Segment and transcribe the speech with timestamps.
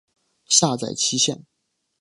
[0.47, 1.45] 下载期限